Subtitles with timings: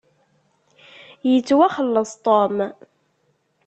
[1.31, 2.57] Yettwaxelleṣ Tom.